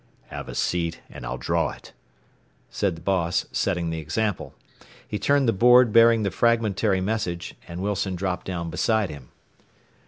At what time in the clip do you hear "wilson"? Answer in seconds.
7.83-8.15